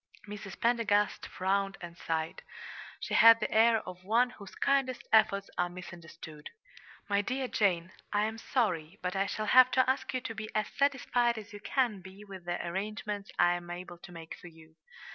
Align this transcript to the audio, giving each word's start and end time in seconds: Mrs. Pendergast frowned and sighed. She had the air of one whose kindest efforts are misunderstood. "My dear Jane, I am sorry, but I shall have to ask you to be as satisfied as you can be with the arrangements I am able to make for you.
Mrs. 0.27 0.59
Pendergast 0.59 1.27
frowned 1.27 1.77
and 1.79 1.95
sighed. 1.95 2.41
She 3.01 3.13
had 3.13 3.39
the 3.39 3.51
air 3.51 3.87
of 3.87 4.03
one 4.03 4.31
whose 4.31 4.55
kindest 4.55 5.07
efforts 5.13 5.47
are 5.59 5.69
misunderstood. 5.69 6.49
"My 7.07 7.21
dear 7.21 7.47
Jane, 7.47 7.91
I 8.11 8.23
am 8.25 8.39
sorry, 8.39 8.97
but 9.03 9.15
I 9.15 9.27
shall 9.27 9.45
have 9.45 9.69
to 9.73 9.87
ask 9.87 10.11
you 10.15 10.21
to 10.21 10.33
be 10.33 10.49
as 10.55 10.69
satisfied 10.69 11.37
as 11.37 11.53
you 11.53 11.59
can 11.59 12.01
be 12.01 12.25
with 12.25 12.45
the 12.45 12.57
arrangements 12.65 13.29
I 13.37 13.53
am 13.53 13.69
able 13.69 13.99
to 13.99 14.11
make 14.11 14.35
for 14.39 14.47
you. 14.47 14.73